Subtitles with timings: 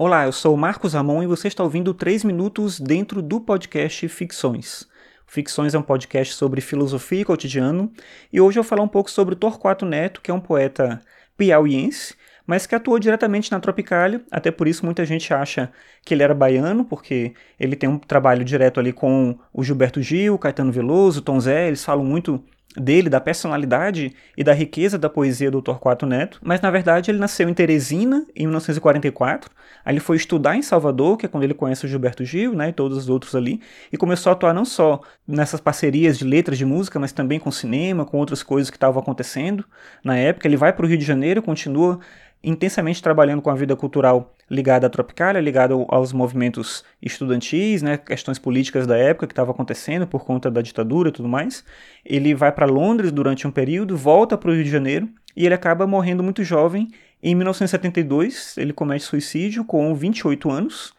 [0.00, 4.86] Olá, eu sou Marcos Ramon e você está ouvindo 3 minutos dentro do podcast Ficções.
[5.26, 7.90] Ficções é um podcast sobre filosofia e cotidiano,
[8.32, 11.00] e hoje eu vou falar um pouco sobre Torquato Neto, que é um poeta
[11.36, 12.14] piauiense,
[12.46, 15.68] mas que atuou diretamente na Tropicália, até por isso muita gente acha
[16.04, 20.38] que ele era baiano, porque ele tem um trabalho direto ali com o Gilberto Gil,
[20.38, 22.40] Caetano Veloso, Tom Zé, eles falam muito
[22.76, 27.18] dele, da personalidade e da riqueza da poesia do Torquato Neto, mas na verdade ele
[27.18, 29.50] nasceu em Teresina em 1944,
[29.84, 32.68] aí ele foi estudar em Salvador, que é quando ele conhece o Gilberto Gil, né,
[32.68, 33.60] e todos os outros ali,
[33.92, 37.50] e começou a atuar não só nessas parcerias de letras de música, mas também com
[37.50, 39.64] cinema, com outras coisas que estavam acontecendo
[40.04, 40.46] na época.
[40.46, 41.98] Ele vai para o Rio de Janeiro, continua
[42.42, 48.38] intensamente trabalhando com a vida cultural ligada à Tropicália, ligada aos movimentos estudantis, né, questões
[48.38, 51.64] políticas da época que estava acontecendo por conta da ditadura e tudo mais.
[52.04, 55.54] Ele vai para Londres durante um período, volta para o Rio de Janeiro e ele
[55.54, 56.88] acaba morrendo muito jovem.
[57.22, 60.94] Em 1972, ele comete suicídio com 28 anos.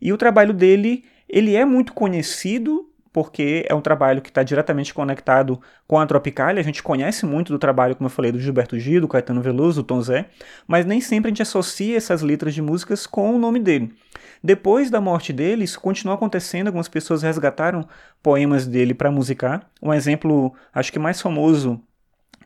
[0.00, 4.92] E o trabalho dele, ele é muito conhecido porque é um trabalho que está diretamente
[4.92, 6.60] conectado com a Tropicália.
[6.60, 9.82] A gente conhece muito do trabalho, como eu falei, do Gilberto Gil, do Caetano Veloso,
[9.82, 10.30] do Tom Zé,
[10.66, 13.94] mas nem sempre a gente associa essas letras de músicas com o nome dele.
[14.42, 17.86] Depois da morte dele, isso continuou acontecendo, algumas pessoas resgataram
[18.20, 19.70] poemas dele para musicar.
[19.80, 21.80] Um exemplo, acho que mais famoso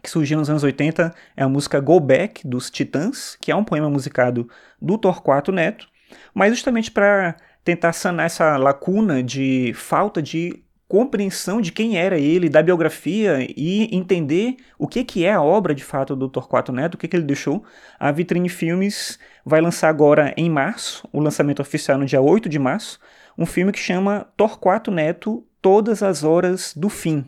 [0.03, 3.65] que surgiu nos anos 80 é a música Go Back, dos Titãs, que é um
[3.65, 4.47] poema musicado
[4.79, 5.89] do Torquato Neto,
[6.35, 12.49] mas justamente para tentar sanar essa lacuna de falta de compreensão de quem era ele,
[12.49, 16.95] da biografia e entender o que, que é a obra de fato do Torquato Neto,
[16.95, 17.63] o que, que ele deixou.
[18.01, 22.59] A Vitrine Filmes vai lançar agora em março, o lançamento oficial no dia 8 de
[22.59, 22.99] março,
[23.37, 27.27] um filme que chama Torquato Neto Todas as Horas do Fim.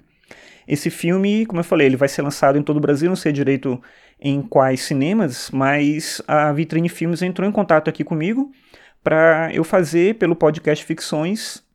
[0.72, 3.32] Esse filme, como eu falei, ele vai ser lançado em todo o Brasil, não sei
[3.32, 3.82] direito
[4.20, 8.52] em quais cinemas, mas a Vitrine Filmes entrou em contato aqui comigo
[9.02, 11.68] para eu fazer pelo podcast Ficções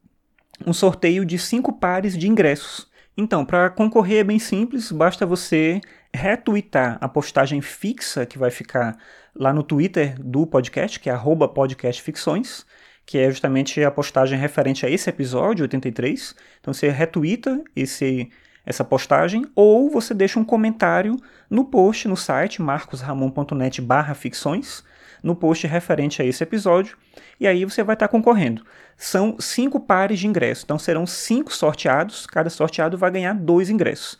[0.65, 2.87] um sorteio de cinco pares de ingressos.
[3.17, 5.81] Então, para concorrer é bem simples, basta você
[6.13, 8.97] retweetar a postagem fixa que vai ficar
[9.35, 11.17] lá no Twitter do podcast, que é
[11.53, 12.65] podcastficções,
[13.05, 16.33] que é justamente a postagem referente a esse episódio 83.
[16.61, 18.29] Então você retweeta esse,
[18.65, 21.17] essa postagem ou você deixa um comentário
[21.49, 23.81] no post no site marcosramon.net
[24.15, 24.83] ficções
[25.25, 26.95] no post referente a esse episódio,
[27.39, 28.63] e aí você vai estar concorrendo.
[28.95, 34.19] São cinco pares de ingressos, então serão cinco sorteados, cada sorteado vai ganhar dois ingressos.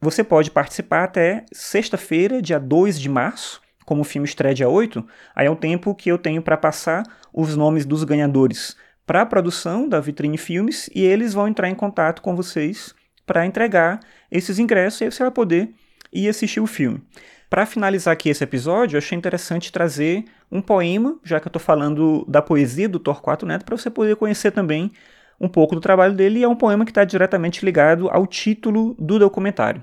[0.00, 5.06] Você pode participar até sexta-feira, dia 2 de março, como o filme estreia dia 8,
[5.32, 8.76] aí é o tempo que eu tenho para passar os nomes dos ganhadores
[9.06, 12.94] para a produção da Vitrine Filmes e eles vão entrar em contato com vocês
[13.32, 14.00] para entregar
[14.30, 15.74] esses ingressos e aí você vai poder
[16.12, 17.00] ir assistir o filme.
[17.48, 21.60] Para finalizar aqui esse episódio, eu achei interessante trazer um poema, já que eu estou
[21.60, 24.92] falando da poesia do Torquato Neto, para você poder conhecer também
[25.40, 28.94] um pouco do trabalho dele, e é um poema que está diretamente ligado ao título
[28.98, 29.82] do documentário.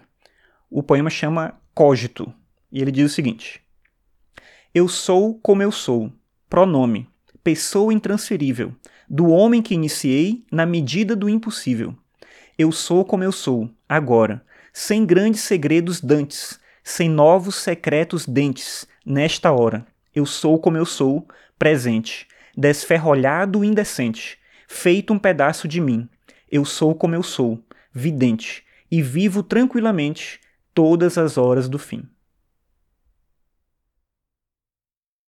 [0.69, 2.31] O poema chama Cogito,
[2.71, 3.63] e ele diz o seguinte:
[4.75, 6.13] Eu sou como eu sou,
[6.47, 7.09] pronome,
[7.43, 8.75] pessoa intransferível,
[9.09, 11.95] do homem que iniciei na medida do impossível.
[12.59, 19.49] Eu sou como eu sou, agora, sem grandes segredos dantes, sem novos secretos dentes, nesta
[19.49, 19.87] hora.
[20.13, 21.25] Eu sou como eu sou,
[21.57, 22.27] presente,
[22.57, 24.37] desferrolhado indecente,
[24.67, 26.09] feito um pedaço de mim.
[26.51, 30.41] Eu sou como eu sou, vidente, e vivo tranquilamente
[30.73, 32.03] todas as horas do fim.